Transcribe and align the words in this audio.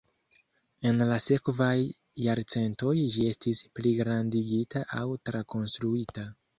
En 0.91 1.03
la 1.11 1.17
sekvaj 1.25 1.75
jarcentoj 2.29 2.97
ĝi 3.03 3.29
estis 3.35 3.65
pligrandigita 3.79 4.87
aŭ 5.03 5.07
trakonstruita. 5.29 6.31